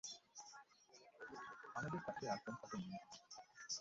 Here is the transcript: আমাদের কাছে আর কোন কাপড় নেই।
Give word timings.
আমাদের 1.75 2.01
কাছে 2.05 2.23
আর 2.33 2.39
কোন 2.43 2.53
কাপড় 2.61 2.83
নেই। 2.83 3.01